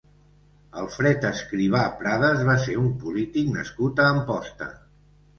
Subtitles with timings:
[0.83, 4.71] Alfred Escrivà Prades va ser un polític nascut a Amposta.